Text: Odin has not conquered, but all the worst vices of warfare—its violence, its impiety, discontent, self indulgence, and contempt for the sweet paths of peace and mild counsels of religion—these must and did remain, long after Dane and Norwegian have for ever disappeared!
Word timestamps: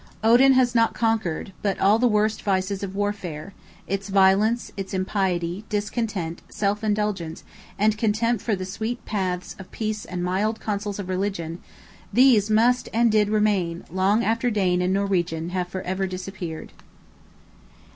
Odin 0.23 0.53
has 0.53 0.73
not 0.73 0.95
conquered, 0.95 1.53
but 1.61 1.77
all 1.79 1.99
the 1.99 2.07
worst 2.07 2.41
vices 2.41 2.81
of 2.81 2.95
warfare—its 2.95 4.09
violence, 4.09 4.71
its 4.75 4.95
impiety, 4.95 5.63
discontent, 5.69 6.41
self 6.49 6.83
indulgence, 6.83 7.43
and 7.77 7.99
contempt 7.99 8.41
for 8.41 8.55
the 8.55 8.65
sweet 8.65 9.05
paths 9.05 9.55
of 9.59 9.69
peace 9.71 10.03
and 10.03 10.23
mild 10.23 10.59
counsels 10.59 10.97
of 10.97 11.07
religion—these 11.07 12.49
must 12.49 12.89
and 12.91 13.11
did 13.11 13.29
remain, 13.29 13.83
long 13.91 14.23
after 14.23 14.49
Dane 14.49 14.81
and 14.81 14.91
Norwegian 14.91 15.49
have 15.49 15.67
for 15.67 15.83
ever 15.83 16.07
disappeared! 16.07 16.71